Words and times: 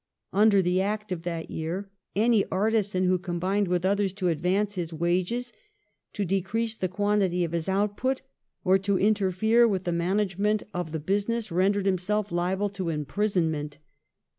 Under 0.33 0.63
the 0.63 0.81
Act 0.81 1.11
of 1.11 1.21
that 1.21 1.51
year 1.51 1.91
any 2.15 2.43
artisan 2.45 3.03
who 3.05 3.19
combined 3.19 3.67
with 3.67 3.85
others 3.85 4.11
to 4.13 4.29
advance 4.29 4.73
his 4.73 4.91
wages, 4.91 5.53
to 6.13 6.25
decrease 6.25 6.75
the 6.75 6.87
quantity 6.89 7.43
of 7.43 7.51
his 7.51 7.69
output, 7.69 8.23
or 8.63 8.79
to 8.79 8.97
interfere 8.97 9.69
witli 9.69 9.83
the 9.83 9.91
management 9.91 10.63
of 10.73 10.91
the 10.91 10.99
business, 10.99 11.51
rendered 11.51 11.85
himself 11.85 12.31
liable 12.31 12.69
to 12.69 12.89
imprisonment. 12.89 13.77